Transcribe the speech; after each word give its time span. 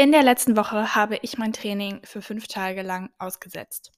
In 0.00 0.12
der 0.12 0.22
letzten 0.22 0.56
Woche 0.56 0.94
habe 0.94 1.18
ich 1.20 1.36
mein 1.36 1.52
Training 1.52 2.00
für 2.04 2.22
fünf 2.22 2.48
Tage 2.48 2.80
lang 2.80 3.10
ausgesetzt. 3.18 3.92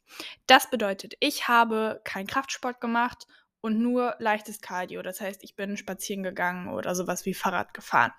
Das 0.48 0.68
bedeutet, 0.68 1.14
ich 1.20 1.46
habe 1.46 2.00
keinen 2.02 2.26
Kraftsport 2.26 2.80
gemacht 2.80 3.28
und 3.60 3.78
nur 3.78 4.16
leichtes 4.18 4.60
Cardio. 4.60 5.02
Das 5.02 5.20
heißt, 5.20 5.44
ich 5.44 5.54
bin 5.54 5.76
spazieren 5.76 6.24
gegangen 6.24 6.66
oder 6.66 6.96
sowas 6.96 7.24
wie 7.24 7.34
Fahrrad 7.34 7.72
gefahren. 7.72 8.10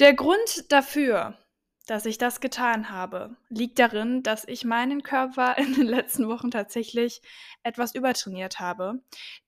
Der 0.00 0.14
Grund 0.14 0.72
dafür, 0.72 1.38
dass 1.86 2.04
ich 2.04 2.18
das 2.18 2.40
getan 2.40 2.90
habe, 2.90 3.36
liegt 3.48 3.78
darin, 3.78 4.24
dass 4.24 4.42
ich 4.48 4.64
meinen 4.64 5.04
Körper 5.04 5.56
in 5.58 5.72
den 5.72 5.86
letzten 5.86 6.26
Wochen 6.26 6.50
tatsächlich 6.50 7.22
etwas 7.62 7.94
übertrainiert 7.94 8.58
habe. 8.58 9.04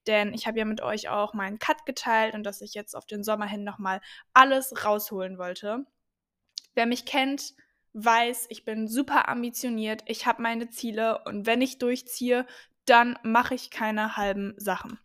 Denn 0.07 0.33
ich 0.33 0.47
habe 0.47 0.57
ja 0.57 0.63
mit 0.63 0.79
euch 0.79 1.09
auch 1.09 1.33
meinen 1.33 1.59
Cut 1.59 1.85
geteilt 1.85 2.33
und 2.33 2.43
dass 2.43 2.61
ich 2.61 2.75
jetzt 2.75 2.95
auf 2.95 3.05
den 3.05 3.25
Sommer 3.25 3.45
hin 3.45 3.65
nochmal 3.65 3.99
alles 4.33 4.85
rausholen 4.85 5.37
wollte. 5.37 5.85
Wer 6.75 6.85
mich 6.85 7.05
kennt, 7.05 7.53
weiß, 7.93 8.47
ich 8.49 8.65
bin 8.65 8.87
super 8.87 9.29
ambitioniert, 9.29 10.03
ich 10.05 10.25
habe 10.25 10.41
meine 10.41 10.69
Ziele 10.69 11.23
und 11.25 11.45
wenn 11.45 11.61
ich 11.61 11.79
durchziehe, 11.79 12.45
dann 12.85 13.17
mache 13.23 13.55
ich 13.55 13.71
keine 13.71 14.17
halben 14.17 14.53
Sachen. 14.57 14.99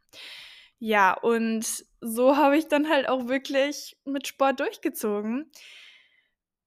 Ja, 0.79 1.15
und 1.15 1.65
so 2.01 2.37
habe 2.37 2.57
ich 2.59 2.69
dann 2.69 2.89
halt 2.89 3.09
auch 3.09 3.29
wirklich 3.29 3.97
mit 4.05 4.27
Sport 4.27 4.61
durchgezogen. 4.61 5.51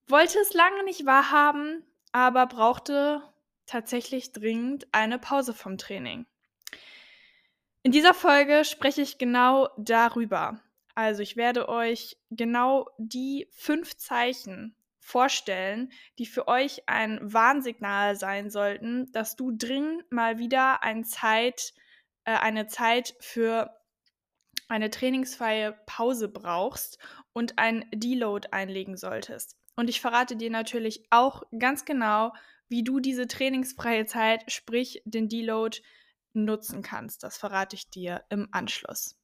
Wollte 0.07 0.39
es 0.39 0.53
lange 0.53 0.83
nicht 0.85 1.05
wahrhaben, 1.05 1.83
aber 2.11 2.47
brauchte 2.47 3.21
tatsächlich 3.65 4.31
dringend 4.31 4.87
eine 4.91 5.19
Pause 5.19 5.53
vom 5.53 5.77
Training. 5.77 6.25
In 7.83 7.91
dieser 7.91 8.13
Folge 8.13 8.65
spreche 8.65 9.01
ich 9.01 9.17
genau 9.17 9.69
darüber. 9.77 10.61
Also 10.95 11.21
ich 11.21 11.37
werde 11.37 11.69
euch 11.69 12.17
genau 12.31 12.89
die 12.97 13.47
fünf 13.51 13.97
Zeichen 13.97 14.75
vorstellen, 15.07 15.89
die 16.19 16.25
für 16.25 16.49
euch 16.49 16.83
ein 16.87 17.19
Warnsignal 17.21 18.17
sein 18.17 18.49
sollten, 18.49 19.09
dass 19.13 19.37
du 19.37 19.53
dringend 19.55 20.11
mal 20.11 20.37
wieder 20.37 20.83
ein 20.83 21.05
Zeit, 21.05 21.73
äh, 22.25 22.33
eine 22.33 22.67
Zeit 22.67 23.15
für 23.21 23.73
eine 24.67 24.89
trainingsfreie 24.89 25.79
Pause 25.85 26.27
brauchst 26.27 26.99
und 27.31 27.57
ein 27.57 27.85
Deload 27.93 28.49
einlegen 28.51 28.97
solltest. 28.97 29.55
Und 29.77 29.89
ich 29.89 30.01
verrate 30.01 30.35
dir 30.35 30.49
natürlich 30.49 31.05
auch 31.09 31.43
ganz 31.57 31.85
genau, 31.85 32.33
wie 32.67 32.83
du 32.83 32.99
diese 32.99 33.27
trainingsfreie 33.27 34.05
Zeit, 34.07 34.51
sprich 34.51 35.01
den 35.05 35.29
Deload, 35.29 35.79
nutzen 36.33 36.81
kannst. 36.81 37.23
Das 37.23 37.37
verrate 37.37 37.77
ich 37.77 37.89
dir 37.89 38.25
im 38.29 38.49
Anschluss. 38.51 39.15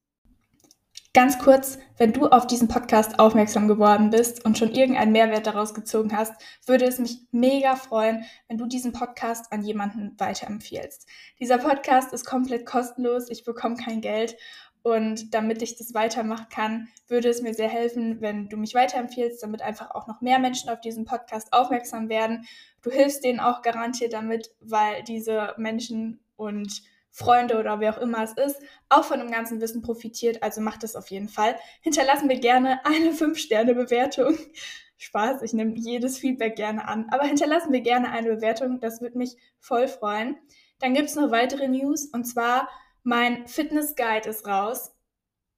Ganz 1.16 1.38
kurz, 1.38 1.78
wenn 1.97 2.11
du 2.11 2.28
auf 2.30 2.47
diesen 2.47 2.67
Podcast 2.67 3.19
aufmerksam 3.19 3.67
geworden 3.67 4.09
bist 4.09 4.44
und 4.45 4.58
schon 4.58 4.72
irgendeinen 4.72 5.11
Mehrwert 5.11 5.45
daraus 5.45 5.75
gezogen 5.75 6.17
hast, 6.17 6.33
würde 6.66 6.86
es 6.86 6.97
mich 6.97 7.20
mega 7.31 7.75
freuen, 7.75 8.25
wenn 8.47 8.58
du 8.58 8.66
diesen 8.66 8.94
Podcast 8.94 9.53
an 9.53 9.61
jemanden 9.64 10.16
weiterempfiehlst. 10.17 11.08
Dieser 11.39 11.59
Podcast 11.59 12.14
ist 12.14 12.25
komplett 12.25 12.66
kostenlos, 12.66 13.30
ich 13.30 13.45
bekomme 13.45 13.75
kein 13.75 14.02
Geld 14.02 14.36
und 14.81 15.36
damit 15.36 15.61
ich 15.61 15.78
das 15.78 15.94
weitermachen 15.94 16.47
kann, 16.50 16.88
würde 17.08 17.30
es 17.30 17.44
mir 17.44 17.53
sehr 17.53 17.70
helfen, 17.70 18.20
wenn 18.20 18.50
du 18.50 18.58
mich 18.58 18.73
weiterempfiehlst, 18.73 19.44
damit 19.44 19.61
einfach 19.61 19.92
auch 19.92 20.08
noch 20.08 20.20
mehr 20.20 20.39
Menschen 20.39 20.72
auf 20.72 20.81
diesen 20.81 21.05
Podcast 21.05 21.53
aufmerksam 21.53 22.09
werden. 22.09 22.48
Du 22.81 22.89
hilfst 22.89 23.23
denen 23.23 23.39
auch 23.39 23.61
garantiert 23.61 24.14
damit, 24.14 24.50
weil 24.61 25.03
diese 25.03 25.53
Menschen 25.58 26.22
und 26.36 26.81
Freunde 27.14 27.59
oder 27.59 27.80
wer 27.80 27.95
auch 27.95 28.02
immer 28.02 28.23
es 28.23 28.33
ist, 28.33 28.59
auch 28.89 29.06
von 29.06 29.19
dem 29.19 29.30
ganzen 29.30 29.61
Wissen 29.61 29.83
profitiert. 29.83 30.42
Also 30.42 30.61
macht 30.61 30.81
das 30.81 30.95
auf 30.95 31.11
jeden 31.11 31.30
Fall. 31.30 31.55
Hinterlassen 31.81 32.28
wir 32.28 32.39
gerne 32.39 32.83
eine 32.86 33.11
5-Sterne-Bewertung. 33.11 34.36
Spaß, 34.97 35.44
ich 35.44 35.53
nehme 35.53 35.75
jedes 35.75 36.17
Feedback 36.17 36.55
gerne 36.55 36.88
an. 36.88 37.08
Aber 37.11 37.25
hinterlassen 37.25 37.72
wir 37.72 37.81
gerne 37.81 38.09
eine 38.09 38.36
Bewertung, 38.36 38.80
das 38.80 39.00
würde 39.00 39.17
mich 39.17 39.38
voll 39.59 39.88
freuen. 39.88 40.38
Dann 40.80 40.95
gibt 40.95 41.09
es 41.09 41.16
noch 41.16 41.30
weitere 41.30 41.67
News 41.67 42.05
und 42.05 42.25
zwar 42.25 42.67
mein 43.04 43.48
Fitness 43.48 43.95
Guide 43.95 44.30
ist 44.30 44.48
raus. 44.48 44.95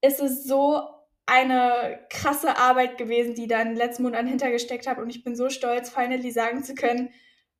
Es 0.02 0.20
ist 0.20 0.48
so 0.48 0.82
eine 1.26 2.06
krasse 2.10 2.58
Arbeit 2.58 2.98
gewesen, 2.98 3.34
die 3.34 3.48
da 3.48 3.62
in 3.62 3.70
den 3.70 3.78
letzten 3.78 4.04
Monaten 4.04 4.28
hintergesteckt 4.28 4.88
habe 4.88 5.02
und 5.02 5.10
ich 5.10 5.24
bin 5.24 5.36
so 5.36 5.50
stolz, 5.50 5.90
finally 5.90 6.32
sagen 6.32 6.64
zu 6.64 6.76
können, 6.76 7.14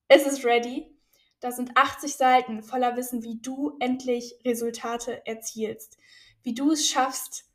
es 0.08 0.26
ist 0.28 0.44
ready. 0.44 0.95
Das 1.40 1.56
sind 1.58 1.76
80 1.76 2.16
Seiten 2.16 2.64
voller 2.64 2.96
Wissen, 2.96 3.24
wie 3.24 3.40
du 3.40 3.76
endlich 3.80 4.40
Resultate 4.46 5.26
erzielst. 5.26 5.98
Wie 6.44 6.54
du 6.54 6.72
es 6.72 6.88
schaffst, 6.88 7.46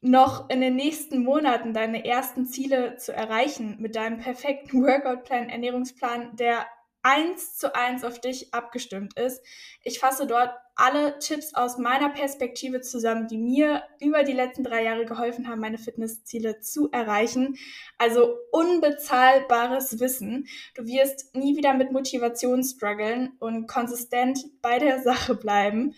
noch 0.00 0.48
in 0.48 0.60
den 0.60 0.76
nächsten 0.76 1.24
Monaten 1.24 1.74
deine 1.74 2.04
ersten 2.04 2.46
Ziele 2.46 2.96
zu 2.96 3.12
erreichen 3.12 3.76
mit 3.80 3.96
deinem 3.96 4.18
perfekten 4.18 4.82
Workout-Plan, 4.82 5.48
Ernährungsplan, 5.48 6.36
der 6.36 6.66
eins 7.02 7.56
zu 7.56 7.74
eins 7.74 8.04
auf 8.04 8.20
dich 8.20 8.52
abgestimmt 8.52 9.18
ist. 9.18 9.42
Ich 9.82 9.98
fasse 9.98 10.26
dort 10.26 10.52
alle 10.78 11.18
Tipps 11.18 11.54
aus 11.54 11.76
meiner 11.76 12.08
Perspektive 12.08 12.80
zusammen, 12.80 13.26
die 13.26 13.36
mir 13.36 13.82
über 14.00 14.22
die 14.22 14.32
letzten 14.32 14.62
drei 14.62 14.84
Jahre 14.84 15.04
geholfen 15.06 15.48
haben, 15.48 15.60
meine 15.60 15.76
Fitnessziele 15.76 16.60
zu 16.60 16.88
erreichen. 16.92 17.58
Also 17.98 18.36
unbezahlbares 18.52 19.98
Wissen. 19.98 20.46
Du 20.76 20.86
wirst 20.86 21.34
nie 21.34 21.56
wieder 21.56 21.74
mit 21.74 21.90
Motivation 21.90 22.62
strugglen 22.62 23.32
und 23.40 23.66
konsistent 23.66 24.38
bei 24.62 24.78
der 24.78 25.02
Sache 25.02 25.34
bleiben. 25.34 25.94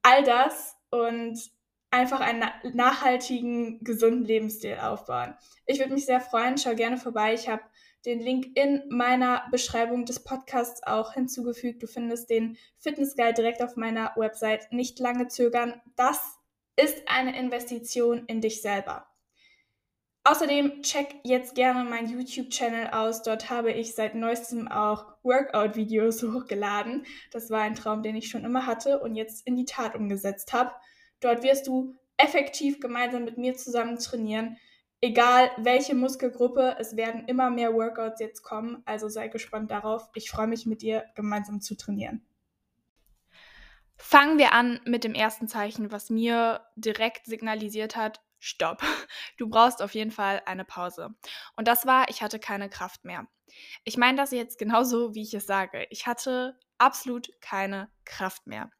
All 0.00 0.24
das 0.24 0.76
und 0.88 1.38
einfach 1.90 2.20
einen 2.20 2.42
nachhaltigen, 2.72 3.84
gesunden 3.84 4.24
Lebensstil 4.24 4.78
aufbauen. 4.80 5.34
Ich 5.66 5.78
würde 5.78 5.92
mich 5.92 6.06
sehr 6.06 6.22
freuen. 6.22 6.56
Schau 6.56 6.74
gerne 6.74 6.96
vorbei. 6.96 7.34
Ich 7.34 7.50
habe 7.50 7.62
den 8.06 8.20
Link 8.20 8.56
in 8.56 8.84
meiner 8.88 9.44
Beschreibung 9.50 10.04
des 10.04 10.22
Podcasts 10.22 10.82
auch 10.84 11.12
hinzugefügt. 11.12 11.82
Du 11.82 11.86
findest 11.86 12.30
den 12.30 12.56
Fitness 12.78 13.16
Guide 13.16 13.34
direkt 13.34 13.62
auf 13.62 13.76
meiner 13.76 14.12
Website. 14.16 14.72
Nicht 14.72 14.98
lange 15.00 15.26
zögern. 15.28 15.80
Das 15.96 16.20
ist 16.76 17.02
eine 17.06 17.38
Investition 17.38 18.24
in 18.26 18.40
dich 18.40 18.62
selber. 18.62 19.06
Außerdem 20.24 20.82
check 20.82 21.14
jetzt 21.24 21.54
gerne 21.54 21.88
meinen 21.88 22.08
YouTube-Channel 22.08 22.88
aus. 22.88 23.22
Dort 23.22 23.50
habe 23.50 23.72
ich 23.72 23.94
seit 23.94 24.14
neuestem 24.14 24.66
auch 24.68 25.06
Workout-Videos 25.22 26.22
hochgeladen. 26.34 27.06
Das 27.30 27.50
war 27.50 27.62
ein 27.62 27.74
Traum, 27.74 28.02
den 28.02 28.16
ich 28.16 28.28
schon 28.28 28.44
immer 28.44 28.66
hatte 28.66 29.00
und 29.00 29.14
jetzt 29.14 29.46
in 29.46 29.56
die 29.56 29.66
Tat 29.66 29.94
umgesetzt 29.94 30.52
habe. 30.52 30.72
Dort 31.20 31.42
wirst 31.42 31.66
du 31.66 31.94
effektiv 32.16 32.80
gemeinsam 32.80 33.24
mit 33.24 33.38
mir 33.38 33.56
zusammen 33.56 33.98
trainieren 33.98 34.56
egal 35.00 35.50
welche 35.58 35.94
Muskelgruppe, 35.94 36.76
es 36.78 36.96
werden 36.96 37.26
immer 37.26 37.50
mehr 37.50 37.74
Workouts 37.74 38.20
jetzt 38.20 38.42
kommen. 38.42 38.82
Also 38.86 39.08
sei 39.08 39.28
gespannt 39.28 39.70
darauf. 39.70 40.08
Ich 40.14 40.30
freue 40.30 40.46
mich 40.46 40.66
mit 40.66 40.82
dir 40.82 41.04
gemeinsam 41.14 41.60
zu 41.60 41.76
trainieren. 41.76 42.24
Fangen 43.98 44.38
wir 44.38 44.52
an 44.52 44.80
mit 44.84 45.04
dem 45.04 45.14
ersten 45.14 45.48
Zeichen, 45.48 45.90
was 45.90 46.10
mir 46.10 46.66
direkt 46.76 47.26
signalisiert 47.26 47.96
hat, 47.96 48.20
stopp. 48.38 48.82
Du 49.38 49.48
brauchst 49.48 49.82
auf 49.82 49.94
jeden 49.94 50.10
Fall 50.10 50.42
eine 50.46 50.64
Pause. 50.64 51.14
Und 51.56 51.68
das 51.68 51.86
war, 51.86 52.08
ich 52.08 52.22
hatte 52.22 52.38
keine 52.38 52.68
Kraft 52.70 53.04
mehr. 53.04 53.26
Ich 53.84 53.96
meine 53.96 54.16
das 54.16 54.30
jetzt 54.32 54.58
genauso, 54.58 55.14
wie 55.14 55.22
ich 55.22 55.34
es 55.34 55.46
sage. 55.46 55.86
Ich 55.90 56.06
hatte 56.06 56.58
absolut 56.78 57.30
keine 57.40 57.90
Kraft 58.04 58.46
mehr. 58.46 58.70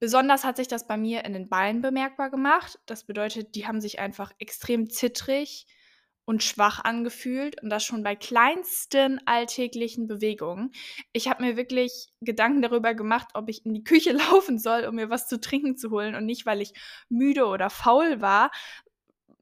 Besonders 0.00 0.44
hat 0.44 0.56
sich 0.56 0.66
das 0.66 0.86
bei 0.86 0.96
mir 0.96 1.24
in 1.24 1.34
den 1.34 1.48
Beinen 1.48 1.82
bemerkbar 1.82 2.30
gemacht. 2.30 2.80
Das 2.86 3.04
bedeutet, 3.04 3.54
die 3.54 3.66
haben 3.66 3.80
sich 3.80 4.00
einfach 4.00 4.32
extrem 4.38 4.88
zittrig 4.90 5.66
und 6.24 6.42
schwach 6.42 6.82
angefühlt 6.82 7.62
und 7.62 7.70
das 7.70 7.84
schon 7.84 8.02
bei 8.02 8.16
kleinsten 8.16 9.20
alltäglichen 9.26 10.06
Bewegungen. 10.06 10.72
Ich 11.12 11.28
habe 11.28 11.42
mir 11.42 11.56
wirklich 11.56 12.08
Gedanken 12.20 12.62
darüber 12.62 12.94
gemacht, 12.94 13.28
ob 13.34 13.48
ich 13.50 13.66
in 13.66 13.74
die 13.74 13.84
Küche 13.84 14.12
laufen 14.30 14.58
soll, 14.58 14.86
um 14.86 14.94
mir 14.94 15.10
was 15.10 15.28
zu 15.28 15.38
trinken 15.38 15.76
zu 15.76 15.90
holen 15.90 16.14
und 16.14 16.24
nicht, 16.24 16.46
weil 16.46 16.62
ich 16.62 16.72
müde 17.10 17.46
oder 17.46 17.68
faul 17.68 18.22
war, 18.22 18.50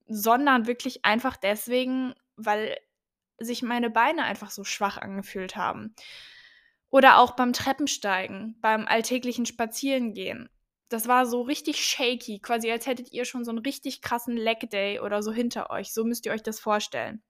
sondern 0.08 0.66
wirklich 0.66 1.04
einfach 1.04 1.36
deswegen, 1.36 2.14
weil 2.36 2.76
sich 3.38 3.62
meine 3.62 3.90
Beine 3.90 4.24
einfach 4.24 4.50
so 4.50 4.64
schwach 4.64 4.96
angefühlt 4.96 5.54
haben. 5.54 5.94
Oder 6.90 7.18
auch 7.18 7.32
beim 7.32 7.52
Treppensteigen, 7.52 8.56
beim 8.60 8.86
alltäglichen 8.86 9.46
Spazierengehen. 9.46 10.48
Das 10.88 11.06
war 11.06 11.26
so 11.26 11.42
richtig 11.42 11.84
shaky, 11.84 12.40
quasi 12.40 12.70
als 12.70 12.86
hättet 12.86 13.12
ihr 13.12 13.26
schon 13.26 13.44
so 13.44 13.50
einen 13.50 13.58
richtig 13.58 14.00
krassen 14.00 14.36
Leg 14.36 14.70
Day 14.70 15.00
oder 15.00 15.22
so 15.22 15.32
hinter 15.32 15.70
euch. 15.70 15.92
So 15.92 16.04
müsst 16.04 16.24
ihr 16.24 16.32
euch 16.32 16.42
das 16.42 16.60
vorstellen. 16.60 17.22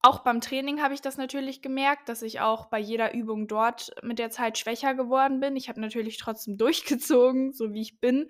Auch 0.00 0.20
beim 0.20 0.40
Training 0.40 0.80
habe 0.80 0.94
ich 0.94 1.00
das 1.00 1.16
natürlich 1.16 1.60
gemerkt, 1.60 2.08
dass 2.08 2.22
ich 2.22 2.40
auch 2.40 2.66
bei 2.66 2.78
jeder 2.78 3.14
Übung 3.14 3.48
dort 3.48 3.90
mit 4.02 4.20
der 4.20 4.30
Zeit 4.30 4.56
schwächer 4.56 4.94
geworden 4.94 5.40
bin. 5.40 5.56
Ich 5.56 5.68
habe 5.68 5.80
natürlich 5.80 6.18
trotzdem 6.18 6.56
durchgezogen, 6.58 7.52
so 7.52 7.72
wie 7.72 7.82
ich 7.82 7.98
bin, 8.00 8.28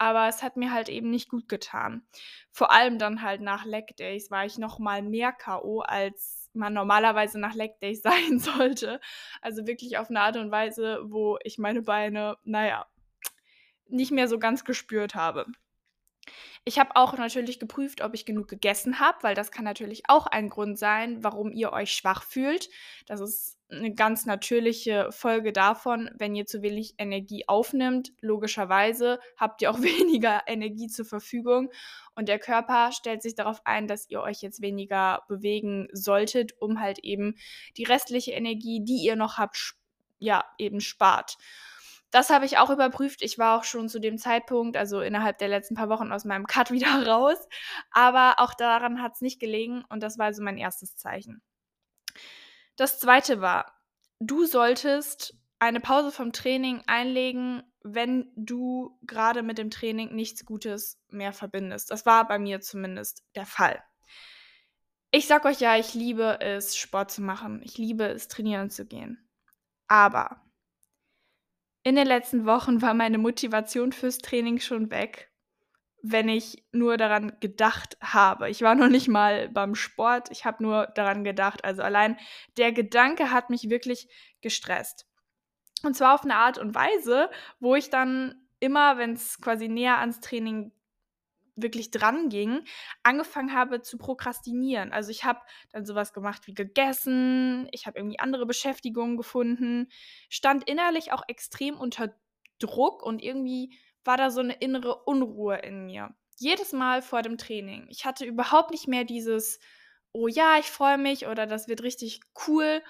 aber 0.00 0.28
es 0.28 0.42
hat 0.42 0.56
mir 0.56 0.72
halt 0.72 0.88
eben 0.88 1.10
nicht 1.10 1.28
gut 1.28 1.46
getan. 1.46 2.02
Vor 2.50 2.72
allem 2.72 2.98
dann 2.98 3.20
halt 3.20 3.42
nach 3.42 3.66
Leg 3.66 3.94
Days 3.98 4.30
war 4.30 4.46
ich 4.46 4.56
noch 4.56 4.78
mal 4.78 5.02
mehr 5.02 5.30
KO 5.30 5.80
als 5.80 6.48
man 6.54 6.72
normalerweise 6.72 7.38
nach 7.38 7.54
Leg 7.54 7.78
Day 7.80 7.94
sein 7.96 8.38
sollte. 8.38 8.98
Also 9.42 9.66
wirklich 9.66 9.98
auf 9.98 10.08
eine 10.08 10.22
Art 10.22 10.38
und 10.38 10.50
Weise, 10.50 11.00
wo 11.04 11.38
ich 11.44 11.58
meine 11.58 11.82
Beine, 11.82 12.38
naja, 12.44 12.86
nicht 13.88 14.10
mehr 14.10 14.26
so 14.26 14.38
ganz 14.38 14.64
gespürt 14.64 15.14
habe. 15.14 15.44
Ich 16.64 16.78
habe 16.78 16.94
auch 16.94 17.16
natürlich 17.16 17.58
geprüft, 17.58 18.02
ob 18.02 18.14
ich 18.14 18.26
genug 18.26 18.48
gegessen 18.48 19.00
habe, 19.00 19.18
weil 19.22 19.34
das 19.34 19.50
kann 19.50 19.64
natürlich 19.64 20.02
auch 20.08 20.26
ein 20.26 20.48
Grund 20.48 20.78
sein, 20.78 21.24
warum 21.24 21.52
ihr 21.52 21.72
euch 21.72 21.92
schwach 21.92 22.22
fühlt. 22.22 22.68
Das 23.06 23.20
ist 23.20 23.58
eine 23.70 23.94
ganz 23.94 24.26
natürliche 24.26 25.10
Folge 25.10 25.52
davon, 25.52 26.10
wenn 26.18 26.34
ihr 26.34 26.46
zu 26.46 26.62
wenig 26.62 26.94
Energie 26.98 27.46
aufnimmt. 27.46 28.12
Logischerweise 28.20 29.20
habt 29.36 29.62
ihr 29.62 29.70
auch 29.70 29.80
weniger 29.82 30.42
Energie 30.46 30.88
zur 30.88 31.06
Verfügung 31.06 31.70
und 32.14 32.28
der 32.28 32.38
Körper 32.38 32.92
stellt 32.92 33.22
sich 33.22 33.34
darauf 33.34 33.60
ein, 33.64 33.86
dass 33.86 34.08
ihr 34.10 34.20
euch 34.20 34.42
jetzt 34.42 34.60
weniger 34.60 35.22
bewegen 35.28 35.88
solltet, 35.92 36.60
um 36.60 36.80
halt 36.80 36.98
eben 37.00 37.36
die 37.76 37.84
restliche 37.84 38.32
Energie, 38.32 38.80
die 38.84 39.04
ihr 39.04 39.16
noch 39.16 39.38
habt, 39.38 39.74
ja, 40.18 40.44
eben 40.58 40.80
spart. 40.80 41.38
Das 42.10 42.30
habe 42.30 42.44
ich 42.44 42.58
auch 42.58 42.70
überprüft. 42.70 43.22
Ich 43.22 43.38
war 43.38 43.58
auch 43.58 43.64
schon 43.64 43.88
zu 43.88 44.00
dem 44.00 44.18
Zeitpunkt, 44.18 44.76
also 44.76 45.00
innerhalb 45.00 45.38
der 45.38 45.48
letzten 45.48 45.74
paar 45.74 45.88
Wochen 45.88 46.12
aus 46.12 46.24
meinem 46.24 46.46
Cut 46.46 46.70
wieder 46.70 47.06
raus. 47.06 47.38
Aber 47.90 48.34
auch 48.38 48.54
daran 48.54 49.02
hat 49.02 49.14
es 49.14 49.20
nicht 49.20 49.40
gelegen 49.40 49.84
und 49.88 50.02
das 50.02 50.18
war 50.18 50.26
also 50.26 50.42
mein 50.42 50.58
erstes 50.58 50.96
Zeichen. 50.96 51.42
Das 52.76 52.98
zweite 52.98 53.40
war, 53.40 53.74
du 54.18 54.46
solltest 54.46 55.36
eine 55.58 55.80
Pause 55.80 56.10
vom 56.10 56.32
Training 56.32 56.82
einlegen, 56.86 57.62
wenn 57.82 58.32
du 58.34 58.98
gerade 59.02 59.42
mit 59.42 59.58
dem 59.58 59.70
Training 59.70 60.14
nichts 60.14 60.44
Gutes 60.44 60.98
mehr 61.08 61.32
verbindest. 61.32 61.90
Das 61.90 62.06
war 62.06 62.26
bei 62.26 62.38
mir 62.38 62.60
zumindest 62.60 63.24
der 63.34 63.46
Fall. 63.46 63.82
Ich 65.10 65.26
sag 65.26 65.44
euch 65.44 65.60
ja, 65.60 65.76
ich 65.76 65.94
liebe 65.94 66.40
es, 66.40 66.76
Sport 66.76 67.10
zu 67.10 67.22
machen. 67.22 67.62
Ich 67.64 67.78
liebe 67.78 68.04
es, 68.04 68.28
trainieren 68.28 68.70
zu 68.70 68.86
gehen. 68.86 69.28
Aber 69.88 70.40
in 71.82 71.96
den 71.96 72.06
letzten 72.06 72.46
Wochen 72.46 72.82
war 72.82 72.94
meine 72.94 73.18
Motivation 73.18 73.92
fürs 73.92 74.18
Training 74.18 74.60
schon 74.60 74.90
weg 74.90 75.30
wenn 76.02 76.28
ich 76.28 76.64
nur 76.72 76.96
daran 76.96 77.32
gedacht 77.40 77.96
habe. 78.00 78.50
Ich 78.50 78.62
war 78.62 78.74
noch 78.76 78.88
nicht 78.88 79.08
mal 79.08 79.48
beim 79.48 79.74
Sport, 79.74 80.30
ich 80.30 80.44
habe 80.44 80.62
nur 80.62 80.86
daran 80.88 81.24
gedacht. 81.24 81.64
Also 81.64 81.82
allein 81.82 82.16
der 82.56 82.72
Gedanke 82.72 83.30
hat 83.30 83.50
mich 83.50 83.70
wirklich 83.70 84.08
gestresst. 84.40 85.06
Und 85.82 85.96
zwar 85.96 86.14
auf 86.14 86.24
eine 86.24 86.36
Art 86.36 86.58
und 86.58 86.74
Weise, 86.74 87.30
wo 87.58 87.74
ich 87.74 87.90
dann 87.90 88.34
immer, 88.58 88.98
wenn 88.98 89.14
es 89.14 89.40
quasi 89.40 89.68
näher 89.68 89.98
ans 89.98 90.20
Training 90.20 90.72
wirklich 91.62 91.90
dran 91.90 92.28
ging, 92.28 92.64
angefangen 93.02 93.54
habe 93.54 93.82
zu 93.82 93.98
prokrastinieren. 93.98 94.92
Also 94.92 95.10
ich 95.10 95.24
habe 95.24 95.40
dann 95.70 95.84
sowas 95.84 96.12
gemacht 96.12 96.46
wie 96.46 96.54
gegessen, 96.54 97.68
ich 97.72 97.86
habe 97.86 97.98
irgendwie 97.98 98.18
andere 98.18 98.46
Beschäftigungen 98.46 99.16
gefunden, 99.16 99.88
stand 100.28 100.68
innerlich 100.68 101.12
auch 101.12 101.22
extrem 101.28 101.78
unter 101.78 102.14
Druck 102.58 103.02
und 103.02 103.22
irgendwie 103.22 103.76
war 104.04 104.16
da 104.16 104.30
so 104.30 104.40
eine 104.40 104.54
innere 104.54 105.04
Unruhe 105.04 105.56
in 105.58 105.86
mir. 105.86 106.14
Jedes 106.36 106.72
Mal 106.72 107.02
vor 107.02 107.22
dem 107.22 107.36
Training. 107.36 107.86
Ich 107.90 108.04
hatte 108.04 108.24
überhaupt 108.24 108.70
nicht 108.70 108.88
mehr 108.88 109.04
dieses, 109.04 109.60
oh 110.12 110.26
ja, 110.26 110.58
ich 110.58 110.66
freue 110.66 110.98
mich 110.98 111.26
oder 111.26 111.46
das 111.46 111.68
wird 111.68 111.82
richtig 111.82 112.20
cool. 112.46 112.82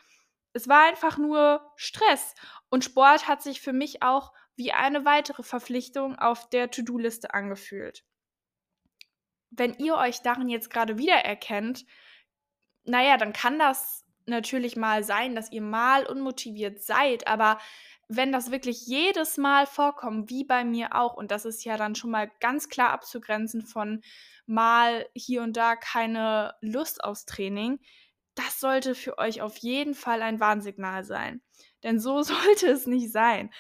Es 0.53 0.69
war 0.69 0.89
einfach 0.89 1.19
nur 1.19 1.73
Stress. 1.77 2.35
Und 2.71 2.85
Sport 2.85 3.29
hat 3.29 3.43
sich 3.43 3.61
für 3.61 3.73
mich 3.73 4.03
auch 4.03 4.33
wie 4.57 4.73
eine 4.73 5.05
weitere 5.05 5.43
Verpflichtung 5.43 6.17
auf 6.19 6.49
der 6.51 6.71
To-Do-Liste 6.71 7.33
angefühlt. 7.35 8.05
Wenn 9.51 9.75
ihr 9.75 9.97
euch 9.97 10.23
darin 10.23 10.49
jetzt 10.49 10.71
gerade 10.71 10.99
wiedererkennt, 10.99 11.85
naja, 12.85 13.17
dann 13.17 13.33
kann 13.33 13.59
das 13.59 14.05
natürlich 14.27 14.77
mal 14.77 15.05
sein, 15.05 15.35
dass 15.35 15.51
ihr 15.53 15.63
mal 15.63 16.07
unmotiviert 16.07 16.83
seid, 16.83 17.27
aber 17.27 17.59
wenn 18.13 18.33
das 18.33 18.51
wirklich 18.51 18.87
jedes 18.87 19.37
Mal 19.37 19.67
vorkommt, 19.67 20.31
wie 20.31 20.45
bei 20.45 20.65
mir 20.65 20.97
auch, 20.97 21.15
und 21.15 21.31
das 21.31 21.45
ist 21.45 21.65
ja 21.65 21.77
dann 21.77 21.95
schon 21.95 22.11
mal 22.11 22.29
ganz 22.41 22.69
klar 22.69 22.91
abzugrenzen 22.91 23.63
von 23.63 24.03
mal 24.47 25.09
hier 25.15 25.43
und 25.43 25.57
da 25.57 25.77
keine 25.77 26.55
Lust 26.61 27.05
aufs 27.05 27.25
Training, 27.25 27.79
das 28.35 28.59
sollte 28.59 28.97
für 28.97 29.19
euch 29.19 29.43
auf 29.43 29.57
jeden 29.59 29.95
Fall 29.95 30.23
ein 30.23 30.41
Warnsignal 30.41 31.05
sein. 31.05 31.41
Denn 31.85 32.01
so 32.01 32.23
sollte 32.23 32.69
es 32.69 32.89
nicht 32.89 33.13
sein. 33.13 33.51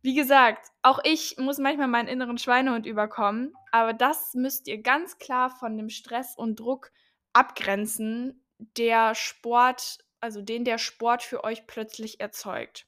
Wie 0.00 0.14
gesagt, 0.14 0.68
auch 0.82 1.00
ich 1.02 1.36
muss 1.38 1.58
manchmal 1.58 1.88
meinen 1.88 2.08
inneren 2.08 2.38
Schweinehund 2.38 2.86
überkommen, 2.86 3.52
aber 3.72 3.92
das 3.92 4.34
müsst 4.34 4.68
ihr 4.68 4.80
ganz 4.80 5.18
klar 5.18 5.50
von 5.50 5.76
dem 5.76 5.88
Stress 5.88 6.36
und 6.36 6.60
Druck 6.60 6.92
abgrenzen, 7.32 8.44
der 8.58 9.14
Sport, 9.14 9.98
also 10.20 10.40
den 10.42 10.64
der 10.64 10.78
Sport 10.78 11.22
für 11.22 11.44
euch 11.44 11.66
plötzlich 11.66 12.20
erzeugt. 12.20 12.86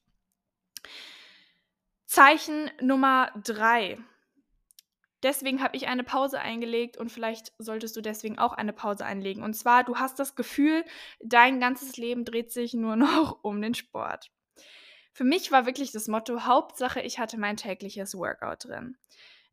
Zeichen 2.06 2.70
Nummer 2.80 3.32
drei. 3.44 3.98
Deswegen 5.22 5.62
habe 5.62 5.76
ich 5.76 5.86
eine 5.86 6.02
Pause 6.02 6.40
eingelegt 6.40 6.96
und 6.96 7.10
vielleicht 7.10 7.52
solltest 7.58 7.94
du 7.96 8.00
deswegen 8.00 8.38
auch 8.38 8.54
eine 8.54 8.72
Pause 8.72 9.04
einlegen. 9.04 9.42
Und 9.42 9.54
zwar, 9.54 9.84
du 9.84 9.96
hast 9.96 10.18
das 10.18 10.34
Gefühl, 10.34 10.84
dein 11.20 11.60
ganzes 11.60 11.96
Leben 11.98 12.24
dreht 12.24 12.52
sich 12.52 12.72
nur 12.72 12.96
noch 12.96 13.38
um 13.42 13.60
den 13.60 13.74
Sport. 13.74 14.30
Für 15.12 15.24
mich 15.24 15.50
war 15.50 15.66
wirklich 15.66 15.92
das 15.92 16.08
Motto, 16.08 16.44
Hauptsache, 16.44 17.00
ich 17.00 17.18
hatte 17.18 17.38
mein 17.38 17.56
tägliches 17.56 18.14
Workout 18.14 18.64
drin. 18.64 18.96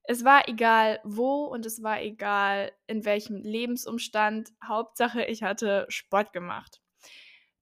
Es 0.04 0.24
war 0.24 0.48
egal 0.48 1.02
wo 1.04 1.46
und 1.46 1.66
es 1.66 1.84
war 1.84 2.02
egal 2.02 2.72
in 2.88 3.04
welchem 3.04 3.42
Lebensumstand. 3.42 4.52
Hauptsache, 4.64 5.26
ich 5.26 5.44
hatte 5.44 5.86
Sport 5.90 6.32
gemacht. 6.32 6.82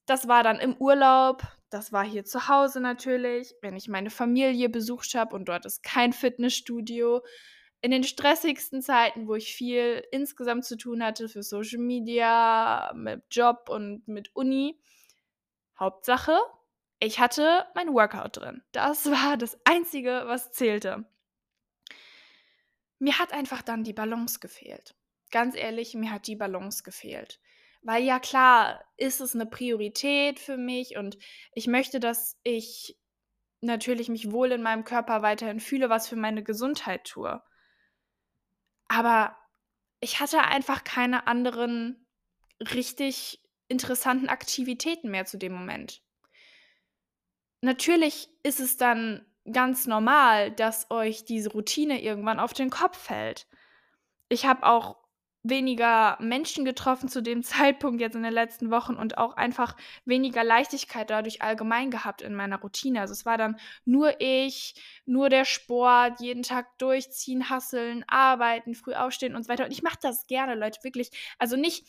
Das 0.06 0.28
war 0.28 0.44
dann 0.44 0.60
im 0.60 0.76
Urlaub, 0.78 1.42
das 1.72 1.92
war 1.92 2.06
hier 2.06 2.24
zu 2.24 2.48
Hause 2.48 2.80
natürlich, 2.80 3.56
wenn 3.62 3.76
ich 3.76 3.88
meine 3.88 4.12
Familie 4.12 4.70
besucht 4.70 5.16
habe 5.16 5.36
und 5.36 5.46
dort 5.50 5.66
ist 5.66 5.82
kein 5.82 6.14
Fitnessstudio. 6.14 7.24
In 7.82 7.92
den 7.92 8.04
stressigsten 8.04 8.82
Zeiten, 8.82 9.28
wo 9.28 9.36
ich 9.36 9.54
viel 9.54 10.04
insgesamt 10.12 10.66
zu 10.66 10.78
tun 10.78 11.04
hatte 11.04 11.28
für 11.28 11.44
Social 11.44 11.80
Media, 11.80 12.92
mit 12.96 13.24
Job 13.32 13.68
und 13.70 14.08
mit 14.08 14.36
Uni. 14.36 14.80
Hauptsache, 15.80 16.38
ich 17.00 17.20
hatte 17.20 17.66
mein 17.76 17.94
Workout 17.94 18.38
drin. 18.38 18.64
Das 18.72 19.06
war 19.12 19.38
das 19.38 19.58
Einzige, 19.66 20.24
was 20.26 20.52
zählte. 20.52 21.06
Mir 23.00 23.20
hat 23.20 23.34
einfach 23.34 23.62
dann 23.62 23.84
die 23.84 23.94
Balance 23.94 24.40
gefehlt. 24.40 24.96
Ganz 25.32 25.56
ehrlich, 25.56 25.96
mir 25.96 26.12
hat 26.12 26.28
die 26.28 26.36
Balance 26.36 26.84
gefehlt. 26.84 27.40
Weil 27.82 28.04
ja 28.04 28.20
klar, 28.20 28.84
ist 28.98 29.22
es 29.22 29.36
eine 29.36 29.46
Priorität 29.46 30.40
für 30.40 30.58
mich 30.58 30.98
und 30.98 31.18
ich 31.54 31.68
möchte, 31.68 32.00
dass 32.00 32.40
ich 32.44 32.98
natürlich 33.62 34.10
mich 34.10 34.32
wohl 34.32 34.52
in 34.52 34.64
meinem 34.64 34.84
Körper 34.84 35.22
weiterhin 35.22 35.60
fühle, 35.60 35.90
was 35.90 36.08
für 36.08 36.16
meine 36.16 36.44
Gesundheit 36.44 37.04
tue. 37.04 37.42
Aber 38.88 39.36
ich 40.00 40.20
hatte 40.20 40.42
einfach 40.42 40.84
keine 40.84 41.28
anderen 41.28 42.08
richtig 42.60 43.42
interessanten 43.68 44.30
Aktivitäten 44.30 45.10
mehr 45.10 45.26
zu 45.26 45.38
dem 45.38 45.54
Moment. 45.54 46.02
Natürlich 47.66 48.30
ist 48.44 48.60
es 48.60 48.78
dann 48.78 49.26
ganz 49.52 49.88
normal, 49.88 50.52
dass 50.52 50.92
euch 50.92 51.26
diese 51.26 51.52
Routine 51.52 52.00
irgendwann 52.00 52.40
auf 52.40 52.54
den 52.54 52.70
Kopf 52.70 52.96
fällt. 52.96 53.48
Ich 54.30 54.46
habe 54.46 54.68
auch 54.68 54.98
weniger 55.42 56.16
Menschen 56.22 56.64
getroffen 56.64 57.10
zu 57.10 57.24
dem 57.24 57.42
Zeitpunkt 57.44 58.02
jetzt 58.02 58.16
in 58.16 58.22
den 58.22 58.34
letzten 58.34 58.70
Wochen 58.70 58.94
und 58.94 59.18
auch 59.18 59.36
einfach 59.36 59.76
weniger 60.06 60.44
Leichtigkeit 60.44 61.10
dadurch 61.10 61.42
allgemein 61.42 61.90
gehabt 61.90 62.22
in 62.22 62.36
meiner 62.36 62.62
Routine. 62.62 63.02
Also 63.02 63.14
es 63.14 63.26
war 63.26 63.40
dann 63.40 63.60
nur 63.84 64.22
ich, 64.22 64.76
nur 65.08 65.30
der 65.30 65.46
Sport, 65.46 66.22
jeden 66.22 66.44
Tag 66.44 66.78
durchziehen, 66.78 67.50
hasseln, 67.50 68.06
arbeiten, 68.08 68.76
früh 68.76 68.94
aufstehen 68.94 69.36
und 69.36 69.42
so 69.42 69.50
weiter. 69.50 69.66
Und 69.66 69.72
ich 69.72 69.82
mache 69.82 69.98
das 70.04 70.28
gerne, 70.28 70.54
Leute, 70.54 70.84
wirklich. 70.84 71.10
Also 71.40 71.56
nicht 71.56 71.84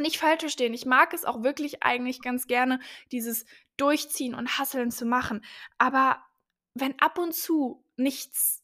nicht 0.00 0.18
falsch 0.18 0.40
verstehen. 0.40 0.74
Ich 0.74 0.86
mag 0.86 1.12
es 1.14 1.24
auch 1.24 1.42
wirklich 1.42 1.82
eigentlich 1.82 2.20
ganz 2.20 2.46
gerne, 2.46 2.80
dieses 3.12 3.44
Durchziehen 3.76 4.34
und 4.34 4.58
Hasseln 4.58 4.90
zu 4.90 5.04
machen. 5.04 5.44
Aber 5.78 6.24
wenn 6.74 6.98
ab 7.00 7.18
und 7.18 7.34
zu 7.34 7.84
nichts 7.96 8.62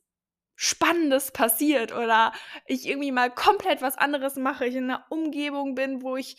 Spannendes 0.56 1.32
passiert 1.32 1.92
oder 1.92 2.32
ich 2.66 2.86
irgendwie 2.86 3.12
mal 3.12 3.30
komplett 3.30 3.80
was 3.80 3.96
anderes 3.96 4.36
mache, 4.36 4.66
ich 4.66 4.76
in 4.76 4.90
einer 4.90 5.06
Umgebung 5.08 5.74
bin, 5.74 6.02
wo 6.02 6.16
ich 6.16 6.36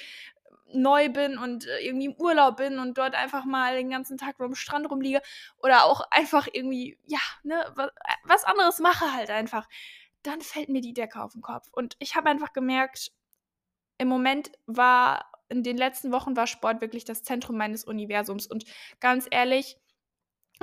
neu 0.74 1.10
bin 1.10 1.38
und 1.38 1.66
äh, 1.68 1.80
irgendwie 1.80 2.06
im 2.06 2.16
Urlaub 2.16 2.58
bin 2.58 2.80
und 2.80 2.98
dort 2.98 3.16
einfach 3.16 3.46
mal 3.46 3.76
den 3.76 3.90
ganzen 3.90 4.18
Tag 4.18 4.40
am 4.40 4.56
Strand 4.56 4.90
rumliege 4.90 5.22
oder 5.58 5.86
auch 5.86 6.02
einfach 6.12 6.48
irgendwie, 6.52 6.98
ja, 7.06 7.20
ne, 7.44 7.74
was 8.24 8.44
anderes 8.44 8.80
mache 8.80 9.12
halt 9.14 9.30
einfach, 9.30 9.68
dann 10.24 10.42
fällt 10.42 10.70
mir 10.70 10.82
die 10.82 10.94
Decke 10.94 11.22
auf 11.22 11.34
den 11.34 11.42
Kopf. 11.42 11.68
Und 11.72 11.96
ich 12.00 12.16
habe 12.16 12.30
einfach 12.30 12.54
gemerkt, 12.54 13.12
im 13.98 14.08
Moment 14.08 14.52
war, 14.66 15.31
in 15.52 15.64
den 15.64 15.78
letzten 15.78 16.12
Wochen 16.12 16.36
war 16.36 16.48
Sport 16.48 16.82
wirklich 16.82 17.06
das 17.06 17.24
Zentrum 17.24 17.58
meines 17.58 17.84
Universums. 17.84 18.48
Und 18.48 18.66
ganz 19.00 19.28
ehrlich, 19.30 19.78